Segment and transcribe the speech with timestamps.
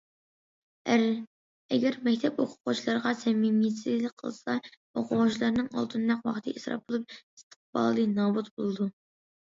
[1.75, 4.57] ئەگەر مەكتەپ ئوقۇغۇچىلارغا سەمىمىيەتسىزلىك قىلسا
[5.03, 8.93] ئوقۇغۇچىلارنىڭ ئالتۇندەك ۋاقتى ئىسراپ بولۇپ، ئىستىقبالى نابۇت بولىدۇ.